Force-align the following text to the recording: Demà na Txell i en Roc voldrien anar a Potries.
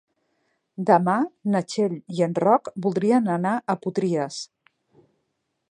Demà 0.89 1.17
na 1.55 1.61
Txell 1.73 1.93
i 2.19 2.25
en 2.27 2.33
Roc 2.45 2.73
voldrien 2.87 3.31
anar 3.35 3.53
a 3.59 3.77
Potries. 3.85 4.41